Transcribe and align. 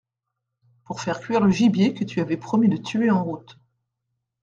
Pour 0.85 0.99
faire 0.99 1.19
cuire 1.19 1.41
le 1.41 1.51
gibier 1.51 1.93
que 1.93 2.03
tu 2.03 2.21
avais 2.21 2.35
promis 2.35 2.67
de 2.67 2.77
tuer 2.77 3.11
en 3.11 3.23
route. 3.23 3.59